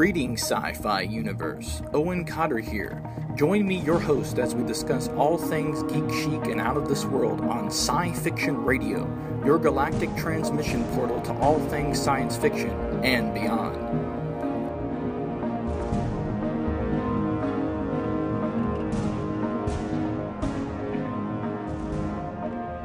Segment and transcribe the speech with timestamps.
[0.00, 1.82] Greetings, sci fi universe.
[1.92, 3.02] Owen Cotter here.
[3.36, 7.04] Join me, your host, as we discuss all things geek chic and out of this
[7.04, 9.06] world on Sci Fiction Radio,
[9.44, 12.70] your galactic transmission portal to all things science fiction
[13.04, 13.76] and beyond.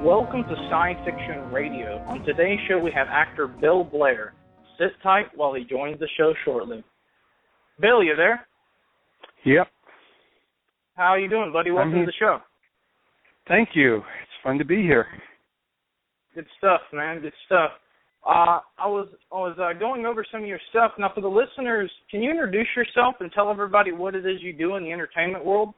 [0.04, 2.04] Welcome to Sci Fiction Radio.
[2.08, 4.34] On today's show, we have actor Bill Blair.
[4.78, 6.84] Sit tight while he joins the show shortly.
[7.80, 8.46] Bill, you there?
[9.44, 9.68] Yep.
[10.96, 11.72] How are you doing, buddy?
[11.72, 12.40] Welcome to the show.
[13.48, 13.98] Thank you.
[13.98, 15.06] It's fun to be here.
[16.34, 17.22] Good stuff, man.
[17.22, 17.72] Good stuff.
[18.26, 20.94] Uh, I was I was uh, going over some of your stuff.
[20.98, 24.52] Now, for the listeners, can you introduce yourself and tell everybody what it is you
[24.52, 25.70] do in the entertainment world?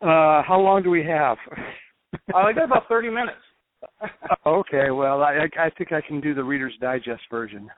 [0.00, 1.38] Uh, how long do we have?
[2.32, 3.40] uh, I got about thirty minutes.
[4.46, 7.68] okay, well, I I think I can do the Reader's Digest version.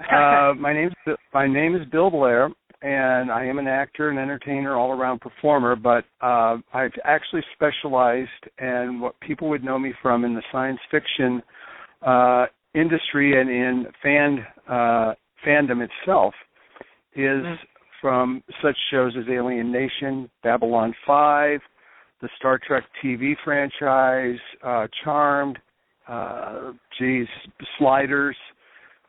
[0.00, 0.90] Uh, my name
[1.34, 2.50] my name is Bill Blair,
[2.82, 5.74] and I am an actor and entertainer, all around performer.
[5.74, 8.28] But uh, I've actually specialized
[8.60, 11.42] in what people would know me from in the science fiction
[12.06, 15.14] uh, industry and in fan uh,
[15.46, 16.34] fandom itself
[17.14, 17.54] is mm-hmm.
[18.00, 21.60] from such shows as Alien Nation, Babylon Five,
[22.22, 25.58] the Star Trek TV franchise, uh, Charmed,
[26.06, 27.26] uh, geez,
[27.78, 28.36] Sliders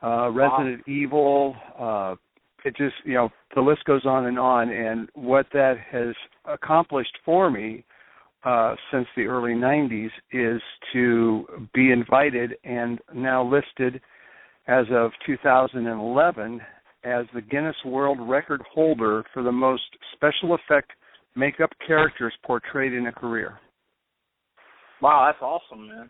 [0.04, 0.94] uh, Resident wow.
[0.94, 1.56] Evil.
[1.78, 2.16] Uh,
[2.66, 4.70] it just you know the list goes on and on.
[4.70, 7.86] And what that has accomplished for me
[8.44, 10.62] uh, since the early '90s is
[10.94, 14.02] to be invited and now listed
[14.68, 16.62] as of 2011
[17.04, 20.92] as the Guinness World Record holder for the most special effect
[21.36, 23.58] makeup characters portrayed in a career.
[25.02, 26.10] Wow, that's awesome, man.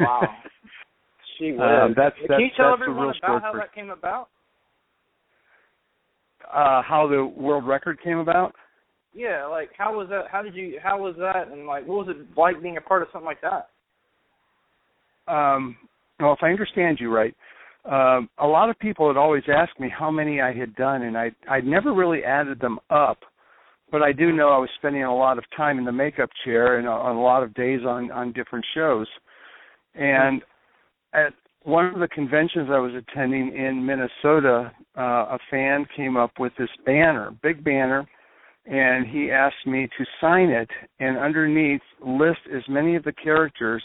[0.00, 0.22] Wow.
[1.38, 4.28] She Um, that's, Can you tell that's everyone about how that came about?
[6.52, 8.54] Uh, how the world record came about?
[9.14, 10.24] Yeah, like how was that?
[10.30, 10.78] How did you?
[10.82, 11.48] How was that?
[11.50, 13.68] And like, what was it like being a part of something like that?
[15.32, 15.76] Um,
[16.20, 17.34] well, if I understand you right,
[17.84, 21.16] um, a lot of people had always asked me how many I had done, and
[21.16, 23.18] I I'd never really added them up.
[23.90, 26.78] But I do know I was spending a lot of time in the makeup chair
[26.78, 29.06] and on a lot of days on on different shows.
[29.94, 30.42] And
[31.16, 31.32] at
[31.64, 36.52] one of the conventions I was attending in Minnesota, uh, a fan came up with
[36.58, 38.06] this banner, big banner,
[38.66, 40.68] and he asked me to sign it
[41.00, 43.82] and underneath list as many of the characters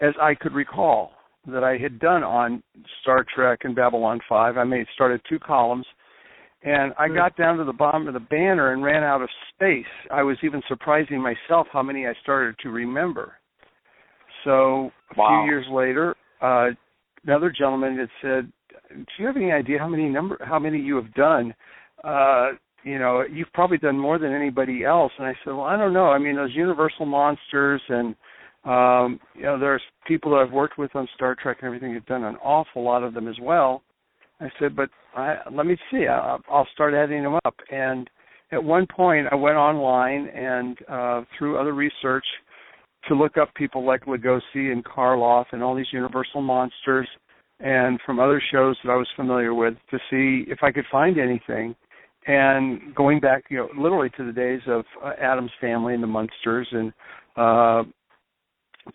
[0.00, 1.12] as I could recall
[1.46, 2.62] that I had done on
[3.02, 4.56] Star Trek and Babylon 5.
[4.56, 5.86] I made started two columns
[6.62, 7.14] and I hmm.
[7.14, 9.84] got down to the bottom of the banner and ran out of space.
[10.10, 13.34] I was even surprising myself how many I started to remember.
[14.44, 15.42] So a wow.
[15.42, 16.70] few years later, uh,
[17.24, 18.52] another gentleman had said,
[18.90, 21.54] "Do you have any idea how many number how many you have done?"
[22.02, 22.50] Uh,
[22.84, 25.10] you know, you've probably done more than anybody else.
[25.18, 26.10] And I said, well, I don't know.
[26.10, 28.14] I mean, those Universal monsters and
[28.64, 32.06] um, you know, there's people that I've worked with on Star Trek and everything have
[32.06, 33.82] done an awful lot of them as well.
[34.40, 36.06] I said, but I, let me see.
[36.06, 37.54] I'll, I'll start adding them up.
[37.70, 38.08] And
[38.52, 42.24] at one point, I went online and uh, through other research
[43.08, 47.08] to look up people like Lugosi and Karloff and all these Universal monsters
[47.60, 51.18] and from other shows that I was familiar with to see if I could find
[51.18, 51.74] anything.
[52.26, 56.06] And going back, you know, literally to the days of uh, Addams Family and the
[56.06, 56.92] Munsters and
[57.36, 57.82] uh,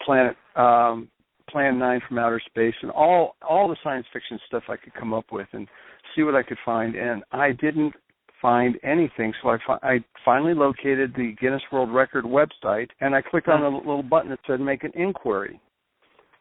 [0.04, 1.10] Planet um,
[1.50, 5.14] Plan Nine from Outer Space and all all the science fiction stuff I could come
[5.14, 5.68] up with and
[6.16, 6.96] see what I could find.
[6.96, 7.94] And I didn't
[8.42, 9.34] find anything.
[9.42, 13.62] So I, fi- I finally located the Guinness World Record website, and I clicked on
[13.62, 15.60] a little button that said "Make an inquiry."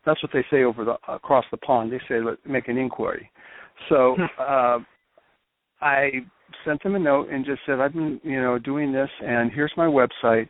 [0.06, 1.92] That's what they say over the across the pond.
[1.92, 3.30] They say "Make an inquiry."
[3.88, 4.24] So hmm.
[4.38, 4.78] uh,
[5.80, 6.10] I
[6.64, 9.72] sent them a note and just said, "I've been, you know, doing this, and here's
[9.76, 10.48] my website.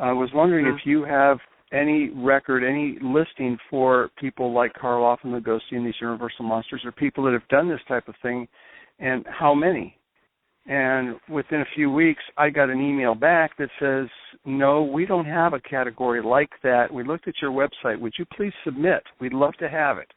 [0.00, 1.38] I was wondering if you have
[1.72, 6.92] any record, any listing for people like Karloff and Lugosi and these Universal Monsters, or
[6.92, 8.48] people that have done this type of thing,
[8.98, 9.96] and how many?"
[10.68, 14.08] And within a few weeks, I got an email back that says,
[14.44, 16.92] No, we don't have a category like that.
[16.92, 18.00] We looked at your website.
[18.00, 19.02] Would you please submit?
[19.20, 20.12] We'd love to have it.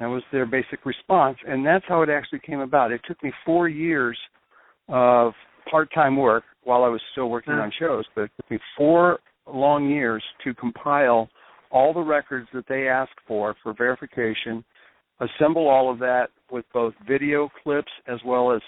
[0.00, 1.38] That was their basic response.
[1.46, 2.90] And that's how it actually came about.
[2.90, 4.18] It took me four years
[4.88, 5.32] of
[5.70, 9.20] part time work while I was still working on shows, but it took me four
[9.46, 11.28] long years to compile
[11.70, 14.64] all the records that they asked for for verification,
[15.20, 18.60] assemble all of that with both video clips as well as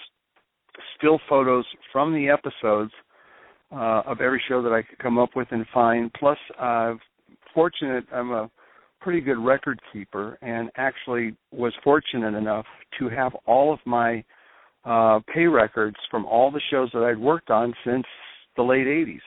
[0.97, 2.93] still photos from the episodes
[3.73, 6.13] uh, of every show that I could come up with and find.
[6.15, 6.95] Plus, uh,
[7.55, 8.51] fortunate, I'm a
[9.01, 12.65] pretty good record keeper and actually was fortunate enough
[12.99, 14.25] to have all of my
[14.87, 18.05] uh pay records from all the shows that I'd worked on since
[18.57, 19.21] the late 80s.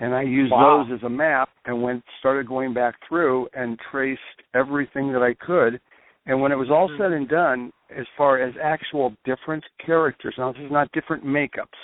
[0.00, 0.84] And I used wow.
[0.88, 4.20] those as a map and went started going back through and traced
[4.54, 5.80] everything that I could.
[6.26, 7.02] And when it was all mm-hmm.
[7.02, 11.78] said and done, as far as actual different characters, now this is not different makeups.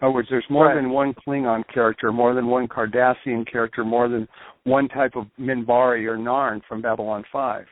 [0.00, 0.74] In other words, there's more right.
[0.74, 4.26] than one Klingon character, more than one Cardassian character, more than
[4.64, 7.64] one type of Minbari or Narn from Babylon 5.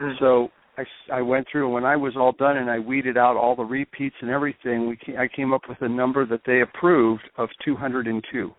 [0.00, 0.12] Mm-hmm.
[0.18, 3.36] So I, I went through, and when I was all done and I weeded out
[3.36, 6.60] all the repeats and everything, we came, I came up with a number that they
[6.60, 8.52] approved of 202.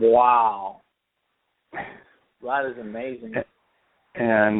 [0.00, 0.80] Wow.
[1.72, 3.32] That is amazing.
[3.34, 3.44] And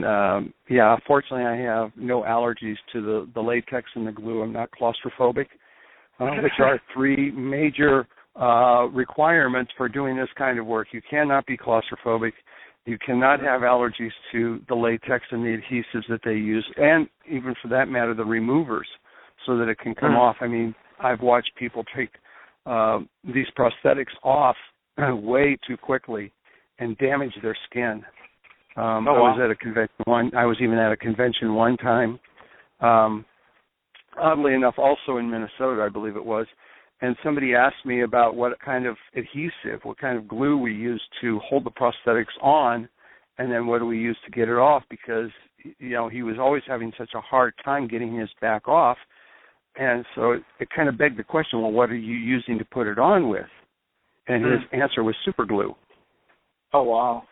[0.05, 4.43] um yeah, fortunately I have no allergies to the the latex and the glue.
[4.43, 5.47] I'm not claustrophobic,
[6.21, 8.07] uh, which are three major
[8.41, 10.89] uh requirements for doing this kind of work.
[10.93, 12.33] You cannot be claustrophobic.
[12.87, 17.55] You cannot have allergies to the latex and the adhesives that they use, and even
[17.63, 18.87] for that matter, the removers,
[19.47, 20.19] so that it can come mm.
[20.19, 20.37] off.
[20.41, 22.11] I mean, I've watched people take
[22.67, 24.57] uh, these prosthetics off
[24.99, 26.33] way too quickly
[26.79, 28.03] and damage their skin.
[28.77, 30.31] Um, oh, I was at a convention one.
[30.37, 32.19] I was even at a convention one time.
[32.81, 33.25] Um,
[34.21, 36.47] oddly enough, also in Minnesota, I believe it was.
[37.01, 41.03] And somebody asked me about what kind of adhesive, what kind of glue we use
[41.21, 42.89] to hold the prosthetics on,
[43.39, 44.83] and then what do we use to get it off?
[44.89, 45.31] Because
[45.79, 48.97] you know he was always having such a hard time getting his back off,
[49.77, 52.65] and so it, it kind of begged the question: Well, what are you using to
[52.65, 53.47] put it on with?
[54.29, 54.81] And his hmm.
[54.81, 55.75] answer was super glue.
[56.73, 57.25] Oh wow!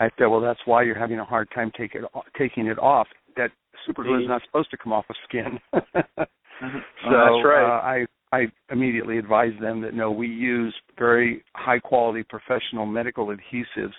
[0.00, 2.04] I said, well, that's why you're having a hard time take it,
[2.36, 3.06] taking it off.
[3.36, 3.50] That
[3.86, 5.58] super glue is not supposed to come off of skin.
[5.74, 6.78] mm-hmm.
[7.04, 7.64] So oh, that's right.
[7.64, 13.28] uh, I I immediately advised them that no, we use very high quality professional medical
[13.28, 13.92] adhesives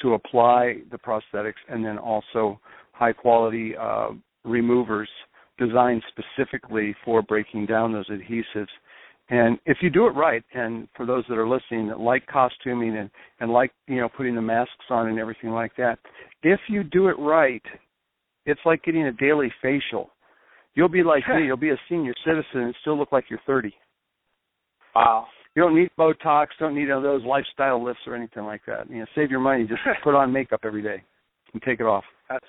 [0.00, 2.60] to apply the prosthetics, and then also
[2.92, 4.10] high quality uh,
[4.44, 5.08] removers
[5.58, 8.68] designed specifically for breaking down those adhesives
[9.32, 12.98] and if you do it right, and for those that are listening that like costuming
[12.98, 13.08] and,
[13.40, 15.98] and like, you know, putting the masks on and everything like that,
[16.42, 17.62] if you do it right,
[18.44, 20.10] it's like getting a daily facial.
[20.74, 23.72] You'll be like me, you'll be a senior citizen and still look like you're 30.
[24.94, 25.26] Wow.
[25.56, 28.90] You don't need Botox, don't need those lifestyle lifts or anything like that.
[28.90, 31.02] You know, save your money, just put on makeup every day
[31.54, 32.04] and take it off.
[32.28, 32.44] That's,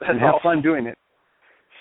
[0.00, 0.42] that's and have awesome.
[0.42, 0.98] fun doing it.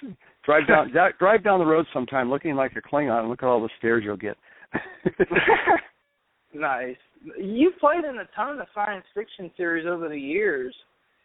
[0.46, 3.60] Drive down drive down the road sometime looking like a Klingon and look at all
[3.60, 4.38] the stares you'll get.
[6.54, 6.96] nice.
[7.40, 10.76] You've played in a ton of science fiction series over the years.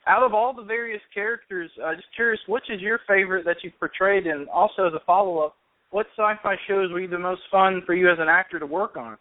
[0.07, 3.79] Out of all the various characters, uh, just curious, which is your favorite that you've
[3.79, 4.27] portrayed?
[4.27, 5.57] And also, as a follow up,
[5.91, 8.97] what sci-fi shows were you the most fun for you as an actor to work
[8.97, 9.19] on?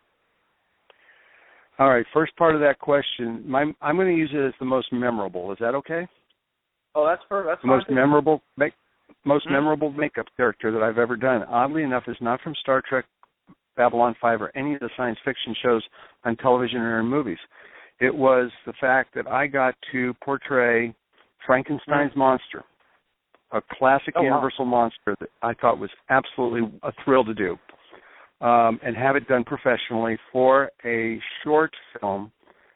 [1.80, 4.66] All right, first part of that question, my, I'm going to use it as the
[4.66, 5.52] most memorable.
[5.54, 6.08] Is that okay?
[6.94, 7.50] Oh, that's perfect.
[7.50, 8.42] That's the most memorable.
[8.58, 8.74] Make,
[9.26, 9.54] most mm-hmm.
[9.54, 11.44] memorable makeup character that I've ever done.
[11.44, 13.06] Oddly enough, is not from Star Trek,
[13.80, 15.82] Babylon 5, or any of the science fiction shows
[16.26, 17.38] on television or in movies.
[18.02, 20.94] It was the fact that I got to portray
[21.46, 22.20] Frankenstein's mm-hmm.
[22.20, 22.66] monster,
[23.54, 24.72] a classic oh, Universal wow.
[24.72, 27.58] monster that I thought was absolutely a thrill to do,
[28.46, 31.72] um, and have it done professionally for a short
[32.02, 32.34] film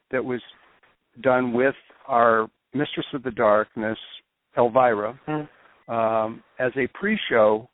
[0.10, 0.42] that was
[1.22, 1.76] done with
[2.08, 3.98] our Mistress of the Darkness,
[4.58, 5.20] Elvira.
[5.28, 5.44] Mm-hmm
[5.88, 7.70] um, as a pre-show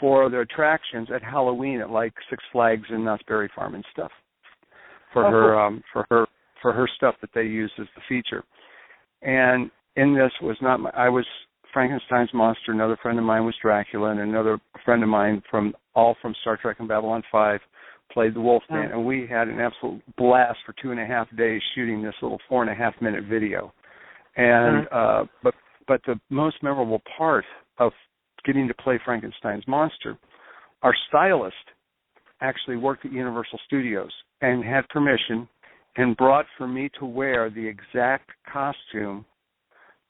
[0.00, 4.10] for the attractions at Halloween at like Six Flags and Knott's Berry Farm and stuff
[5.12, 5.58] for oh, her cool.
[5.58, 6.26] um, for her
[6.60, 8.44] for her stuff that they used as the feature.
[9.22, 11.26] And in this was not my, I was
[11.72, 12.72] Frankenstein's monster.
[12.72, 16.56] Another friend of mine was Dracula, and another friend of mine from all from Star
[16.56, 17.60] Trek and Babylon Five
[18.12, 18.92] played the Wolfman, mm.
[18.92, 22.38] and we had an absolute blast for two and a half days shooting this little
[22.48, 23.72] four and a half minute video.
[24.36, 24.92] And mm.
[24.92, 25.54] uh, but
[25.86, 27.44] but the most memorable part
[27.78, 27.92] of
[28.44, 30.18] getting to play Frankenstein's monster,
[30.82, 31.54] our stylist
[32.40, 35.48] actually worked at Universal Studios and had permission
[35.96, 39.24] and brought for me to wear the exact costume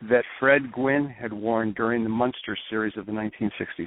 [0.08, 3.86] that Fred Gwynne had worn during the Munster series of the 1960s.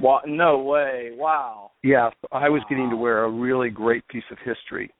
[0.00, 1.10] Wow, no way.
[1.14, 1.72] Wow.
[1.82, 4.92] Yeah, I was getting to wear a really great piece of history.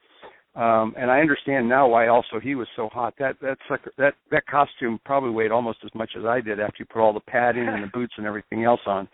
[0.57, 3.15] Um, and I understand now why also he was so hot.
[3.19, 3.59] That that
[3.99, 7.13] that that costume probably weighed almost as much as I did after you put all
[7.13, 9.09] the padding and the boots and everything else on.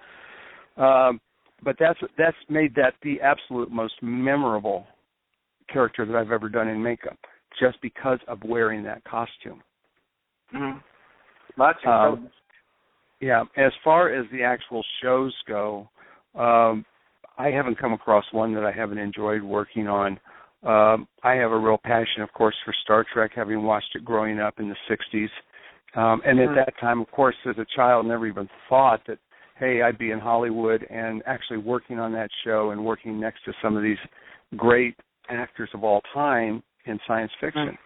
[0.76, 1.20] Um,
[1.64, 4.86] but that's that's made that the absolute most memorable
[5.72, 7.18] character that I've ever done in makeup,
[7.58, 9.62] just because of wearing that costume.
[10.54, 10.78] Mm-hmm.
[11.86, 12.30] Um,
[13.20, 15.88] yeah, as far as the actual shows go,
[16.34, 16.84] um,
[17.38, 20.18] I haven't come across one that I haven't enjoyed working on.
[20.62, 24.38] Um, I have a real passion, of course, for Star Trek, having watched it growing
[24.40, 25.30] up in the '60s,
[25.94, 29.18] Um, and at that time, of course, as a child, never even thought that,
[29.58, 33.52] hey, I'd be in Hollywood and actually working on that show and working next to
[33.62, 33.98] some of these
[34.56, 34.94] great
[35.28, 37.76] actors of all time in science fiction,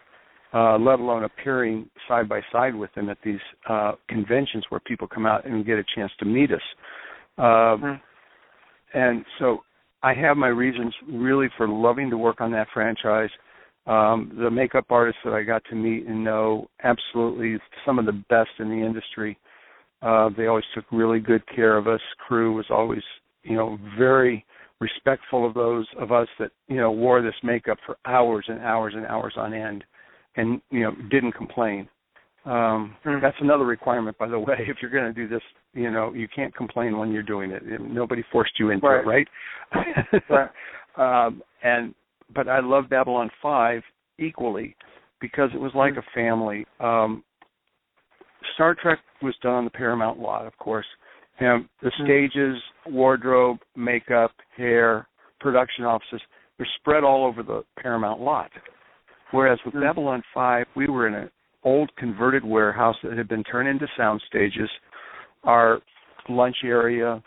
[0.52, 5.06] uh, let alone appearing side by side with them at these uh, conventions where people
[5.08, 6.60] come out and get a chance to meet us.
[7.38, 7.76] Uh,
[8.94, 9.58] and so
[10.04, 13.30] I have my reasons really for loving to work on that franchise.
[13.86, 18.22] Um, the makeup artists that I got to meet and know, absolutely some of the
[18.28, 19.38] best in the industry.
[20.02, 22.00] Uh, they always took really good care of us.
[22.18, 23.02] Crew was always,
[23.44, 24.44] you know, very
[24.78, 28.92] respectful of those of us that you know wore this makeup for hours and hours
[28.94, 29.84] and hours on end,
[30.36, 31.88] and you know didn't complain.
[32.44, 32.96] Um.
[33.04, 34.56] That's another requirement, by the way.
[34.68, 37.62] If you're going to do this, you know you can't complain when you're doing it.
[37.80, 39.00] Nobody forced you into right.
[39.00, 39.28] it,
[39.74, 40.22] right?
[40.96, 41.26] right.
[41.26, 41.94] Um, and
[42.34, 43.82] but I love Babylon Five
[44.18, 44.76] equally
[45.20, 45.98] because it was like mm.
[45.98, 46.66] a family.
[46.80, 47.24] Um,
[48.54, 50.86] Star Trek was done on the Paramount lot, of course,
[51.40, 52.04] and the hmm.
[52.04, 55.08] stages, wardrobe, makeup, hair,
[55.40, 56.20] production offices,
[56.58, 58.50] they're spread all over the Paramount lot.
[59.30, 59.84] Whereas with mm-hmm.
[59.84, 61.30] Babylon 5, we were in an
[61.64, 64.68] old converted warehouse that had been turned into sound stages.
[65.44, 65.80] Our
[66.28, 67.22] lunch area,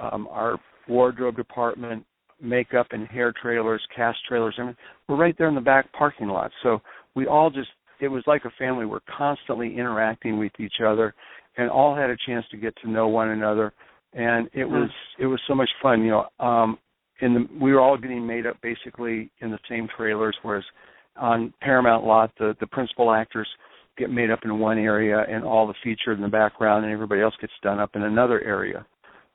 [0.00, 0.58] um, our
[0.88, 2.04] wardrobe department,
[2.40, 4.58] makeup and hair trailers, cast trailers,
[5.08, 6.50] we're right there in the back parking lot.
[6.62, 6.80] So
[7.14, 7.68] we all just,
[8.00, 8.86] it was like a family.
[8.86, 11.14] We're constantly interacting with each other
[11.56, 13.72] and all had a chance to get to know one another
[14.14, 14.72] and it mm-hmm.
[14.72, 16.78] was it was so much fun you know um
[17.20, 20.64] in the we were all getting made up basically in the same trailers whereas
[21.16, 23.48] on paramount lot the the principal actors
[23.98, 27.20] get made up in one area and all the featured in the background and everybody
[27.20, 28.86] else gets done up in another area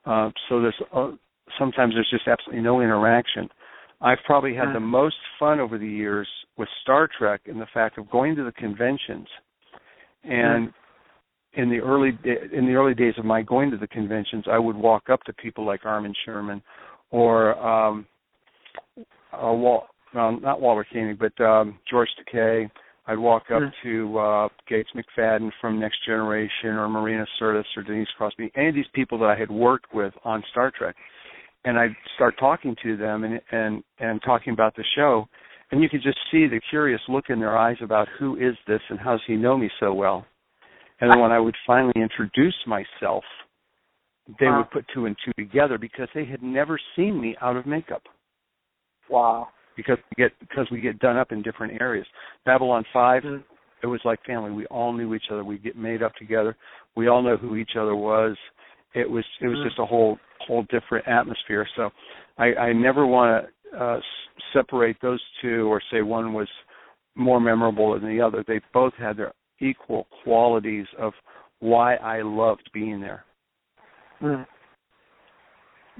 [0.06, 1.10] uh so there's uh,
[1.58, 3.48] sometimes there's just absolutely no interaction
[4.00, 4.74] i've probably had mm-hmm.
[4.74, 8.44] the most fun over the years with star trek in the fact of going to
[8.44, 9.28] the conventions
[10.24, 10.78] and mm-hmm
[11.56, 12.08] in the early
[12.52, 15.32] in the early days of my going to the conventions, I would walk up to
[15.32, 16.60] people like Armin Shimerman
[17.10, 18.06] or um,
[18.98, 22.70] uh, Wal, well, not Walter Koenig, but um, George Takei.
[23.06, 23.88] I'd walk up mm-hmm.
[23.88, 28.74] to uh, Gates McFadden from Next Generation or Marina Sirtis or Denise Crosby, any of
[28.74, 30.96] these people that I had worked with on Star Trek,
[31.64, 35.26] and I'd start talking to them and and and talking about the show,
[35.70, 38.80] and you could just see the curious look in their eyes about who is this
[38.88, 40.26] and how does he know me so well
[41.00, 43.24] and then when I would finally introduce myself,
[44.40, 44.58] they wow.
[44.58, 48.02] would put two and two together because they had never seen me out of makeup.
[49.10, 49.48] Wow.
[49.76, 52.06] Because we get because we get done up in different areas.
[52.44, 53.42] Babylon 5 mm-hmm.
[53.82, 54.52] it was like family.
[54.52, 55.44] We all knew each other.
[55.44, 56.56] We get made up together.
[56.96, 58.36] We all know who each other was.
[58.94, 59.68] It was it was mm-hmm.
[59.68, 61.66] just a whole whole different atmosphere.
[61.76, 61.90] So
[62.38, 64.00] I, I never want to uh,
[64.52, 66.48] separate those two or say one was
[67.16, 68.44] more memorable than the other.
[68.46, 71.12] They both had their equal qualities of
[71.60, 73.24] why I loved being there.
[74.22, 74.46] Mm.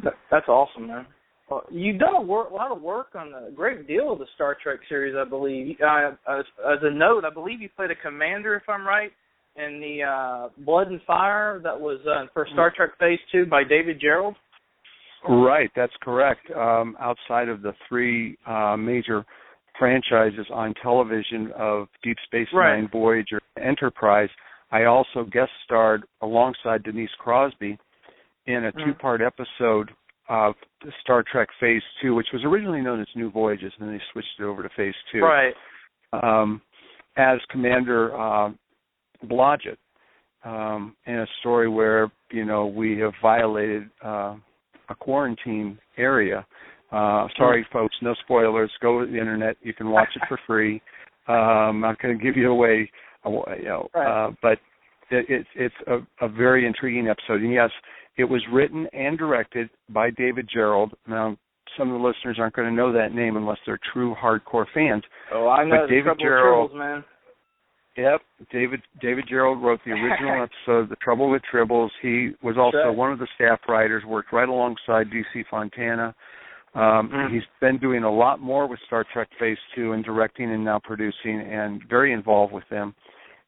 [0.03, 1.07] That, that's awesome, man.
[1.55, 4.27] Well, you've done a, work, a lot of work on a great deal of the
[4.35, 5.77] Star Trek series, I believe.
[5.81, 9.13] Uh, as, as a note, I believe you played a commander, if I'm right,
[9.55, 13.63] in the uh, Blood and Fire that was uh, for Star Trek Phase Two by
[13.63, 14.35] David Gerrold.
[15.29, 16.41] Right, that's correct.
[16.51, 19.25] Um, outside of the three uh, major
[19.79, 22.81] franchises on television of Deep Space right.
[22.81, 24.29] Nine, Voyager, Enterprise.
[24.73, 27.79] I also guest starred alongside Denise Crosby
[28.47, 28.85] in a mm.
[28.85, 29.93] two-part episode
[30.29, 30.55] of
[31.03, 34.29] Star Trek Phase Two, which was originally known as New Voyages, and then they switched
[34.39, 35.21] it over to Phase Two.
[35.21, 35.55] Right.
[36.13, 36.61] Um,
[37.17, 38.51] as Commander uh,
[39.27, 39.77] Blodgett,
[40.45, 44.37] um, in a story where you know we have violated uh,
[44.89, 46.47] a quarantine area
[46.95, 48.71] uh, sorry, folks, no spoilers.
[48.81, 49.57] Go to the internet.
[49.63, 50.81] You can watch it for free.
[51.29, 52.89] Uh, I'm not going to give you away,
[53.25, 54.27] uh, you know, right.
[54.27, 54.59] uh, but
[55.11, 57.41] it, it's it's a, a very intriguing episode.
[57.41, 57.71] And yes,
[58.17, 60.91] it was written and directed by David Gerrold.
[61.07, 61.37] Now,
[61.77, 65.03] some of the listeners aren't going to know that name unless they're true hardcore fans.
[65.33, 67.05] Oh, I know but David Trouble Gerrold, Tribbles, man.
[67.97, 72.79] Yep, David David Gerrold wrote the original episode, "The Trouble with Tribbles." He was also
[72.79, 72.93] sure.
[72.93, 74.03] one of the staff writers.
[74.05, 76.15] Worked right alongside DC Fontana
[76.75, 77.33] um, mm.
[77.33, 80.81] He's been doing a lot more with Star Trek Phase Two and directing and now
[80.83, 82.95] producing, and very involved with them.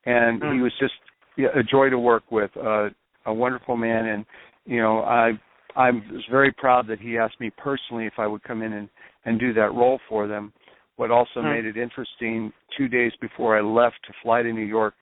[0.05, 0.55] And mm.
[0.55, 0.95] he was just
[1.39, 2.89] a joy to work with, uh,
[3.27, 4.07] a wonderful man.
[4.07, 4.25] And
[4.67, 5.33] you know, I
[5.75, 8.89] I was very proud that he asked me personally if I would come in and
[9.25, 10.53] and do that role for them.
[10.97, 14.95] What also made it interesting, two days before I left to fly to New York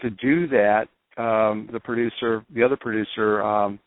[0.00, 0.86] to do that,
[1.16, 3.80] um, the producer, the other producer, um,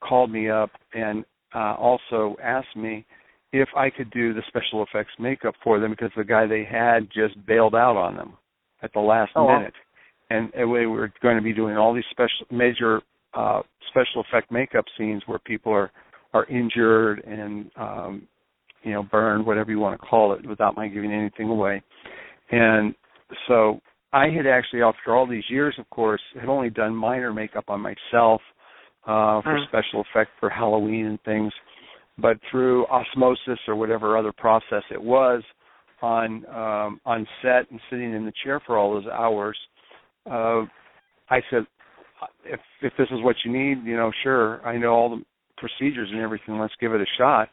[0.00, 3.04] called me up and uh, also asked me
[3.52, 7.08] if I could do the special effects makeup for them because the guy they had
[7.12, 8.34] just bailed out on them
[8.82, 9.74] at the last oh, minute.
[10.30, 13.00] and, and we were going to be doing all these special major
[13.36, 15.90] uh, special effect makeup scenes where people are
[16.32, 18.28] are injured and um,
[18.82, 21.82] you know burned, whatever you want to call it, without my giving anything away.
[22.50, 22.94] And
[23.48, 23.80] so
[24.12, 27.80] I had actually, after all these years, of course, had only done minor makeup on
[27.80, 28.40] myself
[29.04, 29.66] uh, for mm.
[29.68, 31.52] special effect for Halloween and things.
[32.18, 35.42] But through osmosis or whatever other process it was
[36.00, 39.58] on um, on set and sitting in the chair for all those hours,
[40.30, 40.62] uh,
[41.28, 41.66] I said,
[42.50, 45.22] if if this is what you need, you know, sure, I know all the
[45.56, 46.58] procedures and everything.
[46.58, 47.48] Let's give it a shot.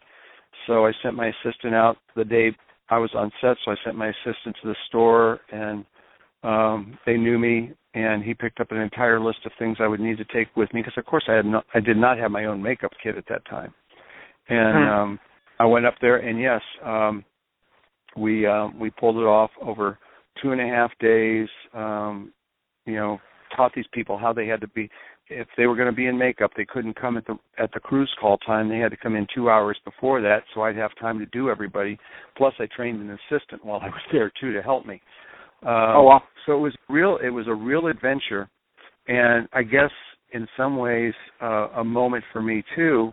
[0.67, 2.55] So I sent my assistant out the day
[2.89, 3.57] I was on set.
[3.63, 5.85] So I sent my assistant to the store, and
[6.43, 9.99] um, they knew me, and he picked up an entire list of things I would
[9.99, 12.31] need to take with me because, of course, I had not, I did not have
[12.31, 13.73] my own makeup kit at that time.
[14.49, 14.89] And hmm.
[14.91, 15.19] um,
[15.59, 17.23] I went up there, and yes, um,
[18.17, 19.97] we uh, we pulled it off over
[20.41, 21.47] two and a half days.
[21.73, 22.33] Um,
[22.85, 23.19] you know,
[23.55, 24.89] taught these people how they had to be
[25.29, 27.79] if they were going to be in makeup they couldn't come at the at the
[27.79, 28.69] cruise call time.
[28.69, 31.49] They had to come in two hours before that so i'd have time to do
[31.49, 31.97] everybody.
[32.37, 35.01] Plus i trained an assistant while i was there too to help me.
[35.65, 36.21] Uh, oh wow.
[36.45, 38.49] so it was real it was a real adventure.
[39.07, 39.91] And i guess
[40.33, 43.11] in some ways uh, a moment for me too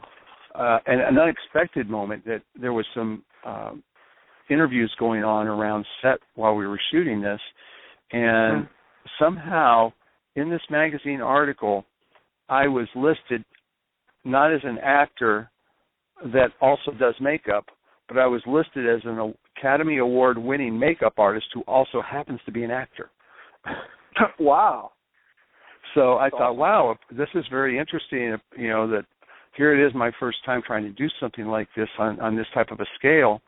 [0.54, 3.72] uh, and an unexpected moment that there was some uh,
[4.50, 7.40] interviews going on around set while we were shooting this.
[8.12, 8.72] And mm-hmm
[9.18, 9.92] somehow
[10.36, 11.84] in this magazine article,
[12.48, 13.44] I was listed
[14.24, 15.50] not as an actor
[16.32, 17.66] that also does makeup,
[18.08, 22.52] but I was listed as an Academy Award winning makeup artist who also happens to
[22.52, 23.10] be an actor.
[24.40, 24.92] wow.
[25.94, 28.36] So I thought, wow, this is very interesting.
[28.56, 29.04] You know that
[29.56, 32.46] here it is, my first time trying to do something like this on on this
[32.54, 33.40] type of a scale,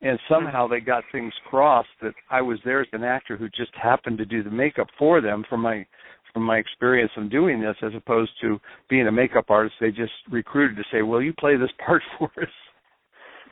[0.00, 3.72] and somehow they got things crossed that I was there as an actor who just
[3.80, 5.86] happened to do the makeup for them for my
[6.32, 10.12] from my experience of doing this as opposed to being a makeup artist they just
[10.30, 12.48] recruited to say will you play this part for us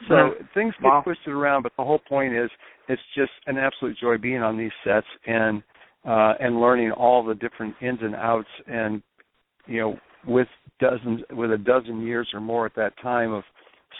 [0.08, 0.46] so yeah.
[0.54, 1.02] things get wow.
[1.04, 2.50] twisted around but the whole point is
[2.88, 5.62] it's just an absolute joy being on these sets and
[6.06, 9.02] uh and learning all the different ins and outs and
[9.66, 10.48] you know with
[10.80, 13.42] dozens with a dozen years or more at that time of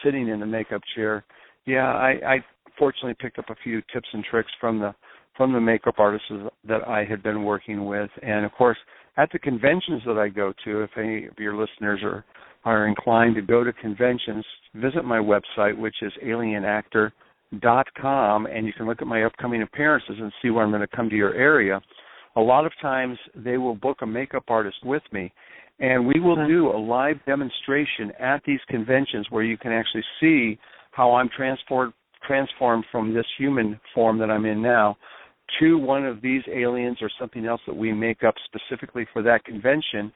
[0.02, 1.24] sitting in the makeup chair
[1.66, 2.44] yeah, I, I
[2.78, 4.94] fortunately picked up a few tips and tricks from the
[5.36, 6.28] from the makeup artists
[6.66, 8.78] that I had been working with, and of course
[9.16, 10.82] at the conventions that I go to.
[10.82, 12.24] If any of your listeners are
[12.64, 18.86] are inclined to go to conventions, visit my website, which is alienactor.com, and you can
[18.86, 21.80] look at my upcoming appearances and see where I'm going to come to your area.
[22.36, 25.32] A lot of times they will book a makeup artist with me,
[25.78, 30.58] and we will do a live demonstration at these conventions where you can actually see
[30.90, 31.94] how I'm transformed
[32.26, 34.98] transformed from this human form that I'm in now
[35.58, 39.44] to one of these aliens or something else that we make up specifically for that
[39.44, 40.12] convention,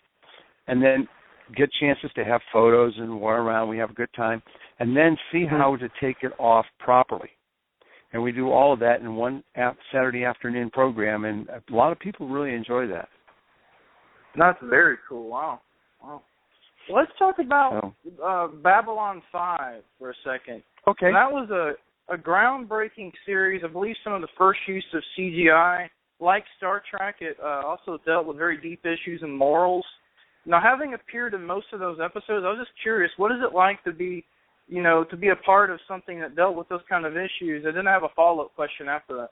[0.67, 1.09] and then
[1.57, 3.69] get chances to have photos and walk around.
[3.69, 4.43] We have a good time,
[4.79, 5.57] and then see mm-hmm.
[5.57, 7.31] how to take it off properly.
[8.13, 9.43] And we do all of that in one
[9.93, 13.09] Saturday afternoon program, and a lot of people really enjoy that.
[14.37, 15.29] That's very cool.
[15.29, 15.61] Wow.
[16.03, 16.23] Wow.
[16.93, 17.95] Let's talk about
[18.25, 20.63] uh, Babylon Five for a second.
[20.87, 21.11] Okay.
[21.13, 21.73] That was a
[22.09, 23.63] a groundbreaking series.
[23.65, 25.89] I believe some of the first use of CGI.
[26.21, 29.85] Like Star Trek, it uh, also dealt with very deep issues and morals.
[30.47, 33.55] Now, having appeared in most of those episodes, I was just curious, what is it
[33.55, 34.25] like to be,
[34.69, 37.65] you know, to be a part of something that dealt with those kind of issues?
[37.65, 39.29] I didn't have a follow up question after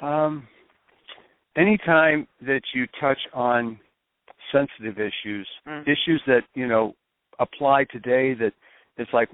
[0.00, 0.06] that.
[0.06, 0.46] Um,
[1.56, 3.78] anytime that you touch on
[4.52, 5.82] sensitive issues, mm.
[5.82, 6.94] issues that you know
[7.38, 8.52] apply today, that
[8.96, 9.28] it's like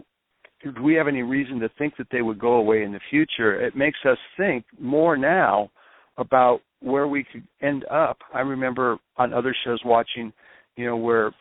[0.62, 3.60] do we have any reason to think that they would go away in the future?
[3.60, 5.70] It makes us think more now
[6.18, 8.18] about where we could end up.
[8.34, 10.32] I remember on other shows watching,
[10.76, 11.32] you know, where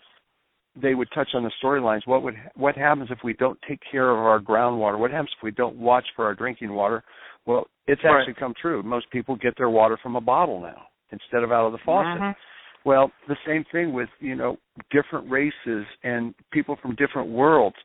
[0.82, 2.02] they would touch on the storylines.
[2.06, 4.98] What would what happens if we don't take care of our groundwater?
[4.98, 7.04] What happens if we don't watch for our drinking water?
[7.46, 8.20] Well, it's right.
[8.20, 8.84] actually come true.
[8.84, 12.22] Most people get their water from a bottle now instead of out of the faucet.
[12.22, 12.40] Mm-hmm.
[12.86, 14.58] Well, the same thing with, you know,
[14.92, 17.76] different races and people from different worlds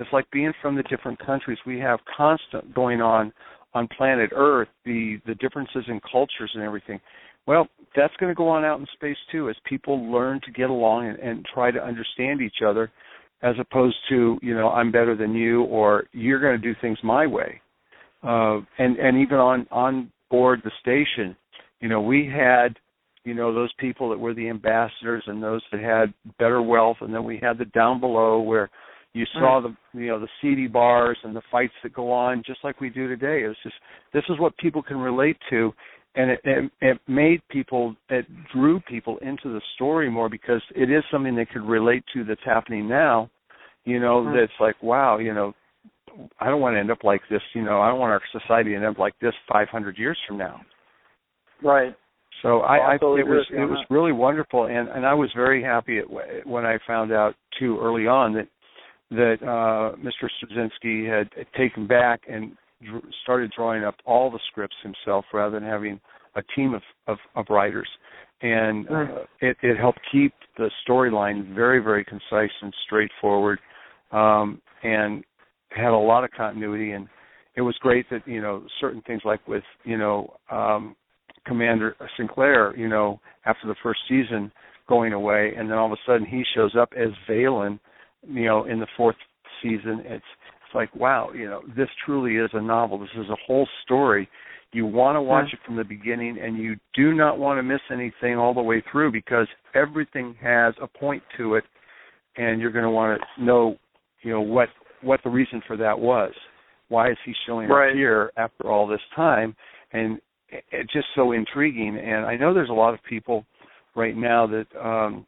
[0.00, 1.58] it's like being from the different countries.
[1.66, 3.32] We have constant going on
[3.74, 7.00] on planet Earth, the the differences in cultures and everything.
[7.46, 10.70] Well, that's going to go on out in space too, as people learn to get
[10.70, 12.90] along and, and try to understand each other,
[13.42, 16.98] as opposed to you know I'm better than you or you're going to do things
[17.04, 17.60] my way.
[18.22, 21.36] Uh, and and even on on board the station,
[21.80, 22.78] you know we had
[23.24, 27.14] you know those people that were the ambassadors and those that had better wealth, and
[27.14, 28.70] then we had the down below where
[29.12, 32.60] you saw the you know the seedy bars and the fights that go on just
[32.62, 33.42] like we do today.
[33.42, 33.74] It's just
[34.12, 35.72] this is what people can relate to,
[36.14, 40.90] and it, it it made people it drew people into the story more because it
[40.90, 43.30] is something they could relate to that's happening now
[43.84, 44.34] you know Mhm.
[44.34, 45.54] that's like wow you know
[46.38, 48.70] i don't want to end up like this you know i don't want our society
[48.70, 50.60] to end up like this 500 years from now
[51.62, 51.94] Right.
[52.42, 55.98] so I, I it was it was really wonderful, and and I was very happy
[55.98, 56.06] at,
[56.46, 58.48] when I found out too early on that
[59.10, 60.28] that uh, Mr.
[60.38, 65.68] Straczynski had taken back and dr- started drawing up all the scripts himself rather than
[65.68, 66.00] having
[66.36, 67.88] a team of of, of writers,
[68.42, 73.58] and uh, it it helped keep the storyline very very concise and straightforward,
[74.12, 75.24] um, and
[75.70, 77.08] had a lot of continuity and.
[77.56, 80.94] It was great that you know certain things like with you know um,
[81.46, 84.52] Commander Sinclair, you know, after the first season
[84.88, 87.78] going away, and then all of a sudden he shows up as Valen,
[88.26, 89.16] you know, in the fourth
[89.62, 90.02] season.
[90.04, 90.24] It's
[90.64, 92.98] it's like wow, you know, this truly is a novel.
[92.98, 94.28] This is a whole story.
[94.72, 95.58] You want to watch Yeah.
[95.58, 98.80] it from the beginning, and you do not want to miss anything all the way
[98.92, 101.64] through because everything has a point to it,
[102.36, 103.76] and you're going to want to know,
[104.22, 104.68] you know, what
[105.02, 106.32] what the reason for that was.
[106.88, 107.90] Why is he showing Right.
[107.90, 109.56] up here after all this time?
[109.92, 110.20] And
[110.70, 111.96] it's just so intriguing.
[111.96, 113.44] And I know there's a lot of people
[113.94, 115.26] right now that um,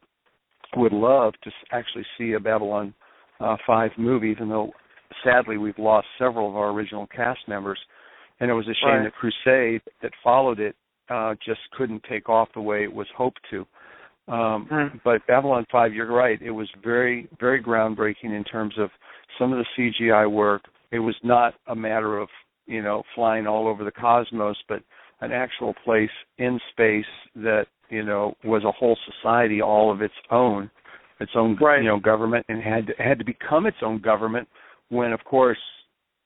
[0.75, 2.93] would love to actually see a Babylon
[3.39, 4.71] uh, 5 movie, even though
[5.23, 7.79] sadly we've lost several of our original cast members.
[8.39, 9.03] And it was a shame Right.
[9.03, 10.75] that Crusade that followed it
[11.09, 13.65] uh, just couldn't take off the way it was hoped to.
[14.27, 14.97] Um, Hmm.
[15.03, 18.89] But Babylon 5, you're right, it was very, very groundbreaking in terms of
[19.37, 20.63] some of the CGI work.
[20.91, 22.29] It was not a matter of,
[22.65, 24.81] you know, flying all over the cosmos, but
[25.21, 27.05] an actual place in space
[27.35, 30.69] that you know was a whole society all of its own,
[31.19, 31.81] its own Right.
[31.81, 34.47] you know government, and had to, had to become its own government
[34.89, 35.57] when, of course,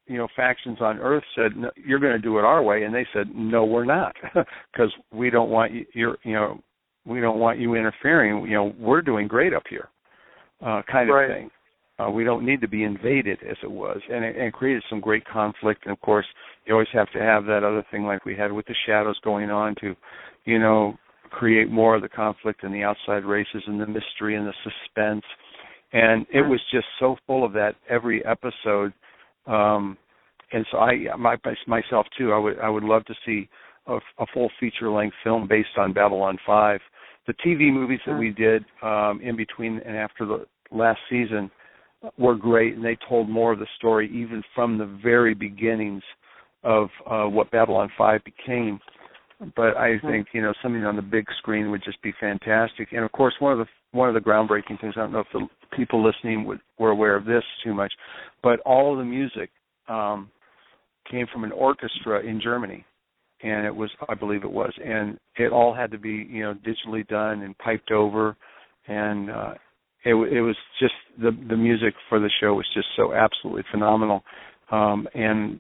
[0.08, 2.94] you know factions on Earth said no, you're going to do it our way, and
[2.96, 4.16] they said no, we're not,
[4.72, 6.60] because we don't want you, you're you know
[7.06, 8.46] we don't want you interfering.
[8.50, 9.90] You know we're doing great up here,
[10.66, 11.30] uh, kind of Right.
[11.30, 11.50] thing.
[12.00, 14.84] Uh, we don't need to be invaded as it was, and it, and it created
[14.88, 15.82] some great conflict.
[15.86, 16.28] And of course,
[16.66, 19.50] you always have to have that other thing like we had with the shadows going
[19.50, 19.96] on to,
[20.46, 20.96] you know,
[21.30, 25.24] create more of the conflict and the outside races and the mystery and the suspense.
[25.94, 28.94] And it was just so full of that every episode.
[29.46, 29.98] Um,
[30.52, 31.38] and so I, my,
[31.68, 33.50] myself too, I would I would love to see
[33.88, 36.80] a, a full feature length film based on Babylon Five.
[37.26, 41.52] The TV movies that we did um, in between and after the last season
[42.18, 46.04] were great, and they told more of the story even from the very beginnings
[46.64, 48.80] of uh, what Babylon Five became.
[49.56, 52.90] But I think you know something on the big screen would just be fantastic.
[52.92, 55.28] And of course, one of the one of the groundbreaking things I don't know if
[55.32, 57.94] the people listening would, were aware of this too much,
[58.42, 59.50] but all of the music
[59.88, 60.30] um,
[61.10, 62.84] came from an orchestra in Germany,
[63.44, 66.56] and it was I believe it was, and it all had to be you know
[66.56, 68.36] digitally done and piped over,
[68.88, 69.54] and uh,
[70.04, 74.24] it, it was just the the music for the show was just so absolutely phenomenal.
[74.72, 75.60] Um, and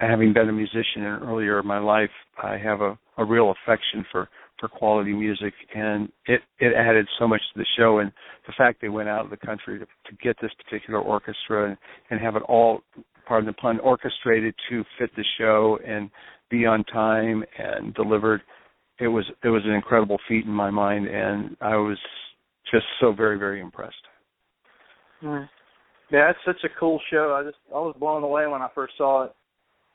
[0.00, 2.10] having been a musician in earlier in my life,
[2.42, 7.26] I have a, a real affection for for quality music, and it it added so
[7.26, 7.98] much to the show.
[7.98, 8.12] And
[8.46, 11.76] the fact they went out of the country to, to get this particular orchestra and,
[12.10, 12.80] and have it all,
[13.26, 16.10] pardon the pun, orchestrated to fit the show and
[16.50, 18.42] be on time and delivered.
[18.98, 21.98] It was it was an incredible feat in my mind, and I was
[22.70, 23.94] just so very very impressed.
[25.22, 25.48] Mm.
[26.10, 27.38] Yeah, it's such a cool show.
[27.38, 29.32] I just I was blown away when I first saw it.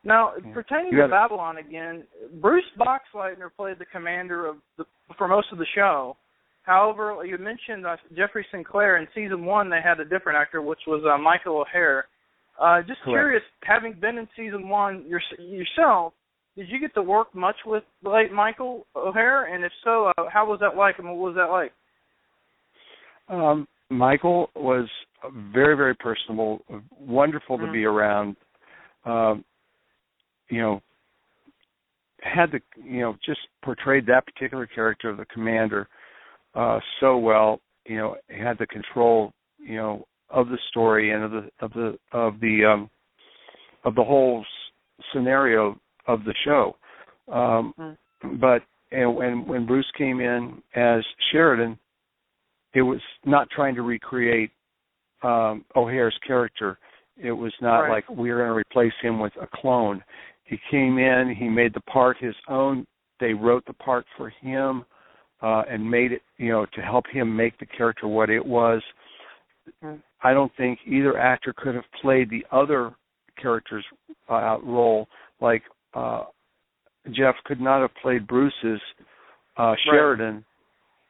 [0.05, 0.53] Now, Yeah.
[0.53, 4.85] pertaining to Babylon again, Bruce Boxleitner played the commander of the
[5.17, 6.15] for most of the show.
[6.63, 9.69] However, you mentioned uh, Jeffrey Sinclair in season one.
[9.69, 12.07] They had a different actor, which was uh, Michael O'Hare.
[12.59, 13.19] Uh, just Correct.
[13.19, 16.13] curious, having been in season one your, yourself,
[16.55, 19.53] did you get to work much with the late Michael O'Hare?
[19.53, 20.97] And if so, uh, how was that like?
[20.99, 21.73] And what was that like?
[23.27, 24.87] Um, Michael was
[25.53, 27.73] very, very personable, wonderful to Mhm.
[27.73, 28.35] be around.
[29.03, 29.43] Um,
[30.49, 30.81] you know,
[32.21, 35.87] had the you know just portrayed that particular character of the commander
[36.55, 37.59] uh, so well.
[37.85, 39.31] You know, had the control.
[39.59, 42.89] You know, of the story and of the of the of the um,
[43.83, 46.75] of the whole s- scenario of the show.
[47.31, 47.97] Um, Mhm.
[48.39, 51.77] But and when when Bruce came in as Sheridan,
[52.73, 54.51] it was not trying to recreate
[55.23, 56.77] um O'Hare's character.
[57.17, 57.89] It was not Right.
[57.91, 60.03] like we're going to replace him with a clone.
[60.45, 62.85] He came in, he made the part his own.
[63.19, 64.85] They wrote the part for him
[65.41, 68.81] uh and made it, you know, to help him make the character what it was.
[69.83, 70.01] Mhm.
[70.23, 72.93] I don't think either actor could have played the other
[73.37, 73.85] character's
[74.29, 75.07] uh, role
[75.41, 76.23] like uh
[77.11, 78.81] Jeff could not have played Bruce's
[79.57, 80.43] uh, Sheridan, right.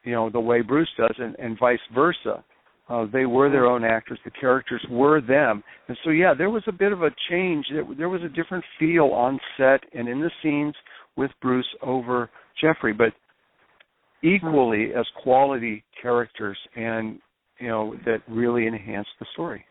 [0.04, 2.44] you know, the way Bruce does, and, and vice versa.
[2.88, 4.18] Uh, they were their own actors.
[4.24, 7.66] The characters were them, and so yeah, there was a bit of a change.
[7.72, 10.74] There, there was a different feel on set and in the scenes
[11.16, 13.12] with Bruce over Jeffrey, but
[14.22, 17.18] equally as quality characters, and
[17.58, 19.64] you know that really enhanced the story.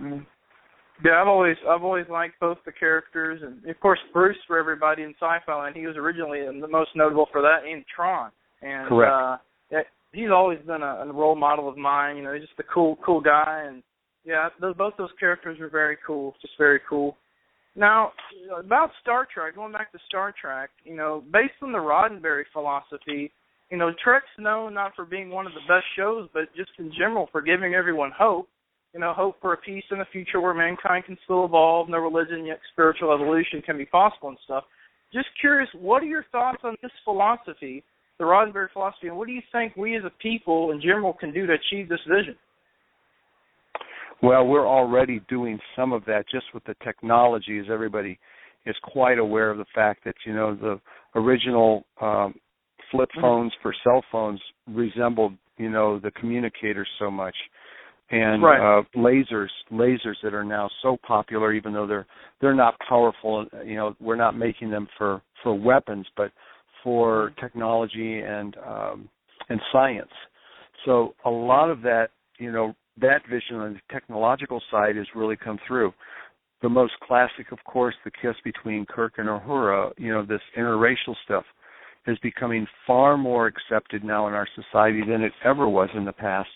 [0.00, 0.26] Mm.
[1.04, 5.02] Yeah, I've always I've always liked both the characters, and of course Bruce for everybody
[5.02, 8.30] in sci-fi, and he was originally the most notable for that in Tron.
[8.60, 9.12] And Correct.
[9.12, 9.36] Uh,
[10.12, 12.16] he's always been a, a role model of mine.
[12.16, 13.82] You know, he's just a cool, cool guy, and
[14.24, 17.16] yeah, those, both those characters were very cool, just very cool.
[17.74, 18.12] Now,
[18.58, 23.32] about Star Trek, going back to Star Trek, you know, based on the Roddenberry philosophy,
[23.70, 26.92] you know, Trek's known not for being one of the best shows, but just in
[26.92, 28.48] general for giving everyone hope.
[28.92, 31.96] You know, hope for a peace in the future where mankind can still evolve, no
[31.96, 34.64] religion yet spiritual evolution can be possible and stuff.
[35.14, 37.82] Just curious, what are your thoughts on this philosophy?
[38.18, 41.32] The Roddenberry philosophy, and what do you think we as a people in general can
[41.32, 42.36] do to achieve this vision?
[44.22, 48.18] Well, we're already doing some of that just with the technology, as everybody
[48.66, 50.80] is quite aware of the fact that you know the
[51.18, 52.34] original um,
[52.90, 53.22] flip mm-hmm.
[53.22, 57.34] phones for cell phones resembled you know the communicators so much
[58.10, 58.78] and right.
[58.78, 62.06] uh lasers lasers that are now so popular even though they're
[62.40, 66.30] they're not powerful you know we're not making them for for weapons but
[66.82, 69.08] for technology and um,
[69.48, 70.10] and science.
[70.84, 75.36] So a lot of that, you know, that vision on the technological side has really
[75.36, 75.92] come through.
[76.62, 79.92] The most classic, of course, the kiss between Kirk and Uhura.
[79.96, 81.44] You know, this interracial stuff
[82.06, 86.12] is becoming far more accepted now in our society than it ever was in the
[86.12, 86.48] past.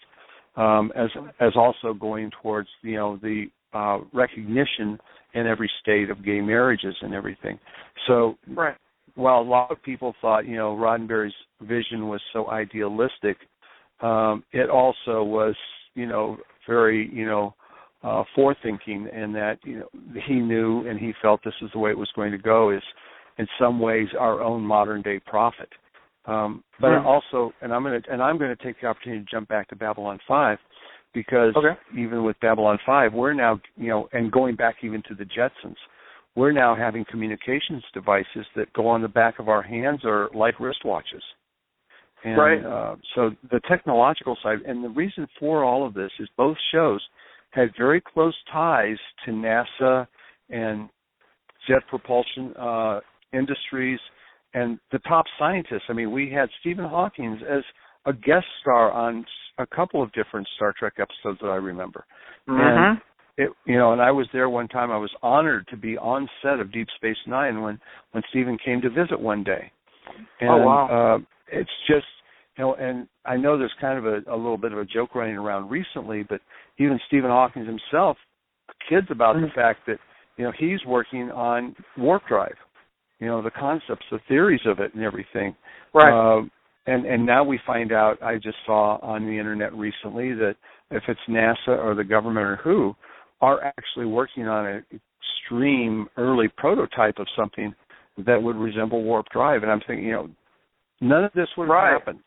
[0.57, 4.99] Um, as as also going towards you know the uh, recognition
[5.35, 7.59] in every state of gay marriages and everything.
[8.07, 8.77] So right
[9.16, 13.37] while a lot of people thought, you know, Roddenberry's vision was so idealistic,
[14.00, 15.55] um, it also was,
[15.94, 17.55] you know, very, you know,
[18.02, 19.88] uh, forethinking, and that you know
[20.29, 22.70] he knew and he felt this is the way it was going to go.
[22.70, 22.83] Is
[23.38, 25.68] in some ways our own modern day prophet.
[26.26, 27.07] Um, but mm-hmm.
[27.07, 29.68] also, and I'm going to and I'm going to take the opportunity to jump back
[29.68, 30.59] to Babylon Five
[31.14, 31.79] because okay.
[31.98, 35.76] even with Babylon Five, we're now you know, and going back even to the Jetsons,
[36.37, 40.57] we're now having communications devices that go on the back of our hands or like
[40.59, 41.22] wristwatches.
[42.25, 42.64] And, right.
[42.64, 47.03] Uh, so the technological side, and the reason for all of this is both shows
[47.51, 50.07] had very close ties to NASA
[50.51, 50.88] and
[51.66, 53.01] jet propulsion uh,
[53.33, 53.99] industries
[54.55, 55.85] and the top scientists.
[55.88, 57.62] I mean, we had Stephen Hawking as
[58.07, 59.25] a guest star on
[59.59, 62.05] a couple of different Star Trek episodes that I remember.
[62.49, 62.61] Mm-hmm.
[62.61, 63.01] And
[63.37, 66.29] it you know and i was there one time i was honored to be on
[66.42, 67.79] set of deep space nine when
[68.12, 69.70] when stephen came to visit one day.
[70.40, 71.16] And oh wow.
[71.18, 72.07] uh it's just
[72.57, 75.14] you know and i know there's kind of a, a little bit of a joke
[75.14, 76.40] running around recently but
[76.79, 78.16] even stephen hawking himself
[78.88, 79.46] kids about mm-hmm.
[79.46, 79.99] the fact that
[80.37, 82.57] you know he's working on warp drive
[83.18, 85.55] you know the concepts the theories of it and everything.
[85.94, 86.12] Right.
[86.12, 86.42] Uh,
[86.87, 90.55] and and now we find out i just saw on the internet recently that
[90.90, 92.94] if it's nasa or the government or who
[93.40, 97.75] are actually working on an extreme early prototype of something
[98.25, 99.62] that would resemble warp drive.
[99.62, 100.31] And I'm thinking, you know,
[101.01, 101.92] none of this would have right.
[101.92, 102.20] happened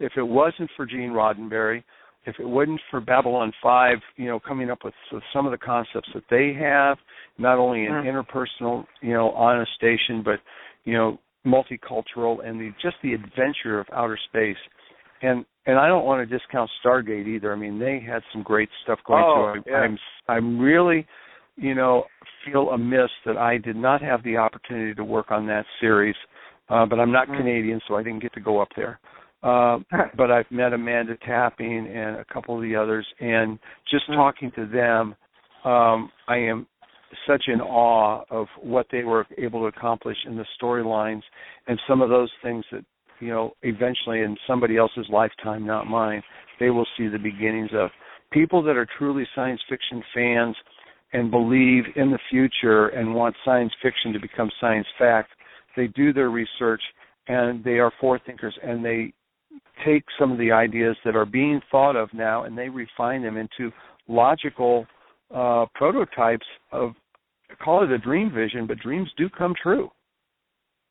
[0.00, 1.84] if it wasn't for Gene Roddenberry,
[2.24, 4.94] if it wasn't for Babylon 5, you know, coming up with
[5.32, 6.98] some of the concepts that they have,
[7.38, 8.04] not only in mm.
[8.04, 10.40] interpersonal, you know, on a station, but,
[10.84, 14.56] you know, multicultural and the just the adventure of outer space.
[15.22, 17.52] And and I don't want to discount Stargate either.
[17.52, 19.22] I mean, they had some great stuff going.
[19.24, 19.76] Oh, so yeah.
[19.76, 21.06] I'm I'm really,
[21.56, 22.04] you know,
[22.44, 26.16] feel amiss that I did not have the opportunity to work on that series.
[26.68, 27.36] Uh, but I'm not mm.
[27.36, 29.00] Canadian, so I didn't get to go up there.
[29.42, 29.78] Uh,
[30.16, 33.58] but I've met Amanda Tapping and a couple of the others, and
[33.90, 34.14] just mm.
[34.14, 35.14] talking to them,
[35.64, 36.66] um, I am
[37.26, 41.22] such in awe of what they were able to accomplish in the storylines
[41.66, 42.84] and some of those things that
[43.20, 46.22] you know, eventually in somebody else's lifetime, not mine,
[46.58, 47.90] they will see the beginnings of
[48.32, 50.56] people that are truly science fiction fans
[51.12, 55.30] and believe in the future and want science fiction to become science fact.
[55.76, 56.82] They do their research
[57.28, 59.12] and they are forethinkers and they
[59.84, 63.36] take some of the ideas that are being thought of now and they refine them
[63.36, 63.72] into
[64.08, 64.86] logical
[65.34, 66.92] uh, prototypes of
[67.62, 69.90] call it a dream vision, but dreams do come true.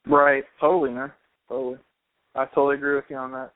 [0.08, 1.12] Right, totally, man,
[1.48, 1.78] totally.
[2.36, 3.52] I totally agree with you on that.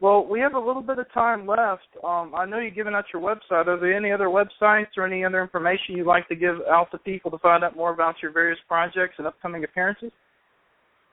[0.00, 1.86] Well, we have a little bit of time left.
[2.02, 3.68] Um, I know you've given out your website.
[3.68, 6.98] Are there any other websites or any other information you'd like to give out to
[6.98, 10.10] people to find out more about your various projects and upcoming appearances?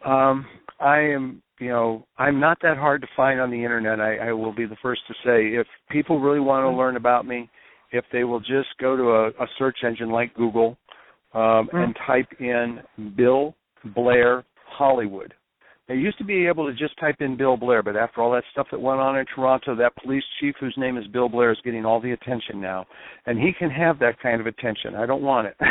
[0.04, 0.46] Um,
[0.80, 4.00] I am, you know, I'm not that hard to find on the internet.
[4.00, 6.80] I, I will be the first to say, if people really want to Mm-hmm.
[6.80, 7.50] learn about me,
[7.92, 10.78] if they will just go to a, a search engine like Google
[11.34, 11.84] um, Mm.
[11.84, 13.56] and type in Bill
[13.96, 15.34] Blair Hollywood.
[15.92, 18.46] They used to be able to just type in Bill Blair, but after all that
[18.54, 21.58] stuff that went on in Toronto, that police chief whose name is Bill Blair is
[21.66, 22.86] getting all the attention now,
[23.26, 24.96] and he can have that kind of attention.
[24.96, 25.56] I don't want it.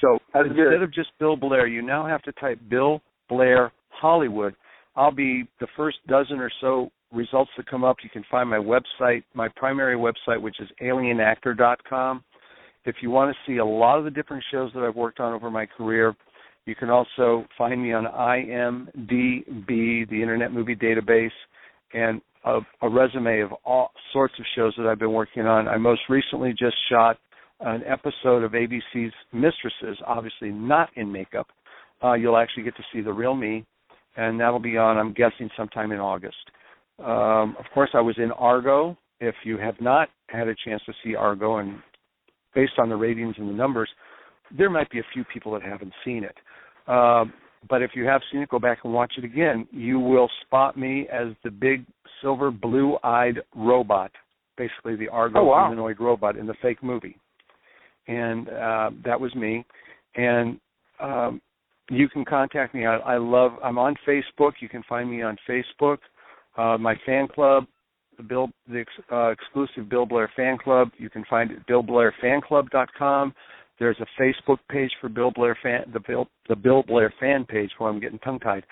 [0.00, 0.82] So That's instead good.
[0.82, 4.54] of just Bill Blair, you now have to type Bill Blair Hollywood.
[4.94, 7.96] I'll be the first dozen or so results that come up.
[8.02, 12.24] You can find my website, my primary website, which is alienactor.com.
[12.86, 15.34] If you want to see a lot of the different shows that I've worked on
[15.34, 16.14] over my career,
[16.66, 21.30] you can also find me on IMDb, the Internet Movie Database,
[21.94, 25.68] and a, a resume of all sorts of shows that I've been working on.
[25.68, 27.18] I most recently just shot
[27.60, 31.46] an episode of ABC's Mistresses, obviously not in makeup.
[32.02, 33.64] Uh, you'll actually get to see the real me,
[34.16, 36.36] and that'll be on, I'm guessing, sometime in August.
[36.98, 38.96] Um, of course, I was in Argo.
[39.20, 41.78] If you have not had a chance to see Argo, and
[42.54, 43.88] based on the ratings and the numbers,
[44.56, 46.36] there might be a few people that haven't seen it.
[46.90, 47.32] Um,
[47.68, 49.66] but if you have seen it, go back and watch it again.
[49.72, 51.84] You will spot me as the big
[52.22, 54.12] silver blue-eyed robot,
[54.56, 55.66] basically the Argo Oh, wow.
[55.68, 57.16] humanoid robot in the fake movie.
[58.06, 59.64] And uh, that was me.
[60.14, 60.60] And
[61.00, 61.40] um,
[61.90, 62.86] you can contact me.
[62.86, 63.52] I, I love.
[63.64, 64.52] I'm on Facebook.
[64.60, 65.98] You can find me on Facebook.
[66.56, 67.64] Uh, my fan club,
[68.16, 70.90] the Bill, the ex, uh, exclusive Bill Blair fan club.
[70.98, 73.34] You can find it at BillBlairFanClub.com.
[73.78, 77.70] There's a Facebook page for Bill Blair fan, the Bill, the Bill Blair fan page.
[77.78, 78.64] Where I'm getting tongue tied.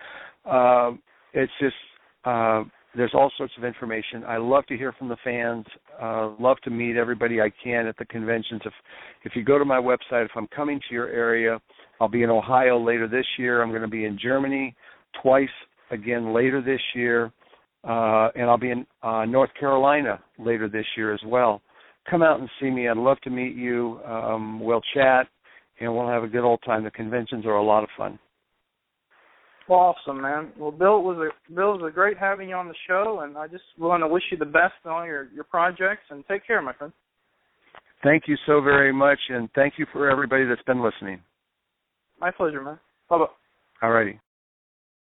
[0.45, 1.01] Um,
[1.33, 1.75] it's just
[2.25, 2.65] uh,
[2.97, 4.25] there's all sorts of information.
[4.27, 5.67] I love to hear from the fans.
[6.01, 8.63] Uh, love to meet everybody I can at the conventions.
[8.65, 8.73] If
[9.25, 11.61] if you go to my website, if I'm coming to your area,
[12.01, 13.63] I'll be in Ohio later this year.
[13.63, 14.75] I'm going to be in Germany
[15.23, 15.49] twice
[15.91, 17.33] again later this year,
[17.85, 21.63] uh, and I'll be in uh, North Carolina later this year as well.
[22.09, 22.89] Come out and see me.
[22.89, 24.01] I'd love to meet you.
[24.05, 25.27] Um, we'll chat,
[25.81, 26.85] and we'll have a good old time.
[26.85, 28.19] The conventions are a lot of fun.
[29.69, 30.53] Awesome, man.
[30.59, 33.21] Well, Bill, it was a Bill, it was a great having you on the show,
[33.25, 36.03] and I just want to wish you the best on all your your projects.
[36.11, 36.93] And take care, my friend.
[38.03, 41.23] Thank you so very much, and thank you for everybody that's been listening.
[42.21, 42.79] My pleasure, man.
[43.09, 43.25] Bye bye.
[43.83, 44.21] All righty.